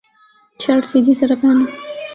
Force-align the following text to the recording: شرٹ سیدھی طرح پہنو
شرٹ 0.59 0.83
سیدھی 0.91 1.13
طرح 1.19 1.35
پہنو 1.41 1.65